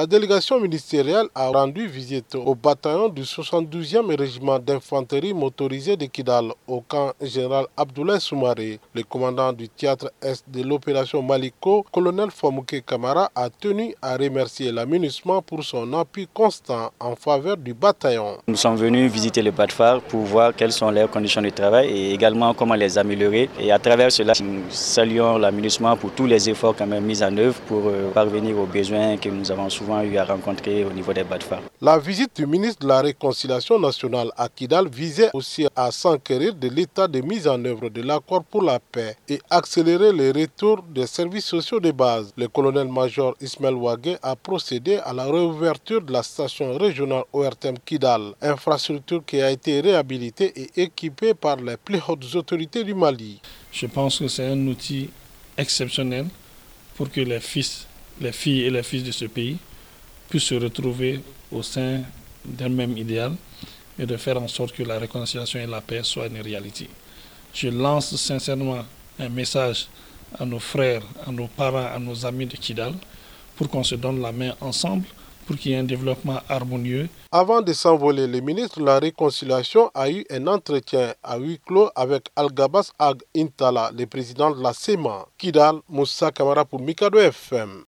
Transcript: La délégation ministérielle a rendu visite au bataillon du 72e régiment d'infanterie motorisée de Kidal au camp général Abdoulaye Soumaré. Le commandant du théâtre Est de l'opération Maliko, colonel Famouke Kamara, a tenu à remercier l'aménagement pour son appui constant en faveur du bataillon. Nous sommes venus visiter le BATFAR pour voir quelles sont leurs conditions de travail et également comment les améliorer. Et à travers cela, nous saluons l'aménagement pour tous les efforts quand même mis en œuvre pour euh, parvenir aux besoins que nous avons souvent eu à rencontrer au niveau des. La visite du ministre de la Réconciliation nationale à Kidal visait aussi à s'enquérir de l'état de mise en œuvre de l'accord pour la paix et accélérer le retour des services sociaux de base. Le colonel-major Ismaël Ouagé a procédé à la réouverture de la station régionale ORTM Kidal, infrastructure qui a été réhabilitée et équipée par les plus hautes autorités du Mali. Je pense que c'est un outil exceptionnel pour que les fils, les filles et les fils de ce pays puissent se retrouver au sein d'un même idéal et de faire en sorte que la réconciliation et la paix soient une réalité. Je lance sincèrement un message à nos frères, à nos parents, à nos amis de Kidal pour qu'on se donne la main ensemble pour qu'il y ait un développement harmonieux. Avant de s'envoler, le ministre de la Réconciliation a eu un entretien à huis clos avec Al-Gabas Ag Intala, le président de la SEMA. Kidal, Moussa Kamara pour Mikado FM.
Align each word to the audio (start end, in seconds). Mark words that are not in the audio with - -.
La 0.00 0.06
délégation 0.06 0.58
ministérielle 0.58 1.26
a 1.34 1.48
rendu 1.48 1.86
visite 1.86 2.34
au 2.34 2.54
bataillon 2.54 3.10
du 3.10 3.20
72e 3.20 4.16
régiment 4.16 4.58
d'infanterie 4.58 5.34
motorisée 5.34 5.94
de 5.98 6.06
Kidal 6.06 6.52
au 6.66 6.80
camp 6.80 7.12
général 7.20 7.66
Abdoulaye 7.76 8.18
Soumaré. 8.18 8.80
Le 8.94 9.02
commandant 9.02 9.52
du 9.52 9.68
théâtre 9.68 10.10
Est 10.22 10.42
de 10.48 10.62
l'opération 10.62 11.20
Maliko, 11.20 11.84
colonel 11.92 12.30
Famouke 12.30 12.82
Kamara, 12.86 13.30
a 13.34 13.50
tenu 13.50 13.94
à 14.00 14.16
remercier 14.16 14.72
l'aménagement 14.72 15.42
pour 15.42 15.62
son 15.62 15.92
appui 15.92 16.26
constant 16.32 16.92
en 16.98 17.14
faveur 17.14 17.58
du 17.58 17.74
bataillon. 17.74 18.38
Nous 18.48 18.56
sommes 18.56 18.76
venus 18.76 19.12
visiter 19.12 19.42
le 19.42 19.50
BATFAR 19.50 20.00
pour 20.00 20.20
voir 20.22 20.54
quelles 20.56 20.72
sont 20.72 20.90
leurs 20.90 21.10
conditions 21.10 21.42
de 21.42 21.50
travail 21.50 21.88
et 21.90 22.14
également 22.14 22.54
comment 22.54 22.74
les 22.74 22.96
améliorer. 22.96 23.50
Et 23.60 23.70
à 23.70 23.78
travers 23.78 24.10
cela, 24.10 24.32
nous 24.42 24.62
saluons 24.70 25.36
l'aménagement 25.36 25.94
pour 25.98 26.10
tous 26.12 26.24
les 26.24 26.48
efforts 26.48 26.74
quand 26.74 26.86
même 26.86 27.04
mis 27.04 27.22
en 27.22 27.36
œuvre 27.36 27.60
pour 27.68 27.82
euh, 27.84 28.10
parvenir 28.14 28.58
aux 28.58 28.64
besoins 28.64 29.18
que 29.18 29.28
nous 29.28 29.52
avons 29.52 29.68
souvent 29.68 29.89
eu 30.04 30.16
à 30.16 30.24
rencontrer 30.24 30.84
au 30.84 30.92
niveau 30.92 31.12
des. 31.12 31.24
La 31.80 31.98
visite 31.98 32.36
du 32.36 32.46
ministre 32.46 32.80
de 32.82 32.88
la 32.88 33.00
Réconciliation 33.02 33.78
nationale 33.78 34.30
à 34.36 34.48
Kidal 34.48 34.88
visait 34.88 35.30
aussi 35.34 35.66
à 35.76 35.90
s'enquérir 35.90 36.54
de 36.54 36.68
l'état 36.68 37.06
de 37.08 37.20
mise 37.20 37.46
en 37.46 37.62
œuvre 37.64 37.88
de 37.88 38.02
l'accord 38.02 38.44
pour 38.44 38.62
la 38.62 38.78
paix 38.78 39.16
et 39.28 39.40
accélérer 39.50 40.12
le 40.12 40.30
retour 40.30 40.82
des 40.82 41.06
services 41.06 41.44
sociaux 41.46 41.80
de 41.80 41.90
base. 41.90 42.32
Le 42.36 42.48
colonel-major 42.48 43.34
Ismaël 43.40 43.74
Ouagé 43.74 44.16
a 44.22 44.34
procédé 44.36 44.96
à 45.04 45.12
la 45.12 45.24
réouverture 45.24 46.00
de 46.02 46.12
la 46.12 46.22
station 46.22 46.76
régionale 46.76 47.24
ORTM 47.32 47.76
Kidal, 47.84 48.32
infrastructure 48.42 49.22
qui 49.24 49.40
a 49.40 49.50
été 49.50 49.80
réhabilitée 49.80 50.52
et 50.56 50.82
équipée 50.82 51.34
par 51.34 51.56
les 51.56 51.76
plus 51.76 52.00
hautes 52.08 52.34
autorités 52.34 52.84
du 52.84 52.94
Mali. 52.94 53.40
Je 53.72 53.86
pense 53.86 54.18
que 54.18 54.28
c'est 54.28 54.46
un 54.46 54.66
outil 54.66 55.10
exceptionnel 55.56 56.26
pour 56.96 57.10
que 57.10 57.20
les 57.20 57.40
fils, 57.40 57.86
les 58.20 58.32
filles 58.32 58.62
et 58.64 58.70
les 58.70 58.82
fils 58.82 59.04
de 59.04 59.12
ce 59.12 59.26
pays 59.26 59.58
puissent 60.30 60.44
se 60.44 60.54
retrouver 60.54 61.20
au 61.52 61.62
sein 61.62 62.02
d'un 62.44 62.68
même 62.70 62.96
idéal 62.96 63.32
et 63.98 64.06
de 64.06 64.16
faire 64.16 64.40
en 64.40 64.48
sorte 64.48 64.72
que 64.72 64.84
la 64.84 64.98
réconciliation 64.98 65.60
et 65.60 65.66
la 65.66 65.80
paix 65.82 66.02
soient 66.04 66.28
une 66.28 66.40
réalité. 66.40 66.88
Je 67.52 67.68
lance 67.68 68.14
sincèrement 68.16 68.84
un 69.18 69.28
message 69.28 69.88
à 70.38 70.46
nos 70.46 70.60
frères, 70.60 71.02
à 71.26 71.32
nos 71.32 71.48
parents, 71.48 71.88
à 71.94 71.98
nos 71.98 72.24
amis 72.24 72.46
de 72.46 72.56
Kidal 72.56 72.94
pour 73.56 73.68
qu'on 73.68 73.82
se 73.84 73.96
donne 73.96 74.22
la 74.22 74.32
main 74.32 74.54
ensemble 74.60 75.04
pour 75.46 75.56
qu'il 75.56 75.72
y 75.72 75.74
ait 75.74 75.78
un 75.78 75.84
développement 75.84 76.40
harmonieux. 76.48 77.08
Avant 77.32 77.60
de 77.60 77.72
s'envoler, 77.72 78.28
le 78.28 78.40
ministre 78.40 78.78
de 78.78 78.84
la 78.86 79.00
Réconciliation 79.00 79.90
a 79.94 80.08
eu 80.08 80.24
un 80.30 80.46
entretien 80.46 81.12
à 81.24 81.38
huis 81.38 81.58
clos 81.66 81.90
avec 81.96 82.28
Al-Gabas 82.36 82.92
Ag 83.00 83.18
Intala, 83.36 83.90
le 83.98 84.06
président 84.06 84.52
de 84.52 84.62
la 84.62 84.72
SEMA. 84.72 85.26
Kidal, 85.36 85.80
Moussa 85.88 86.30
Kamara 86.30 86.64
pour 86.64 86.80
Mikado 86.80 87.18
FM. 87.18 87.70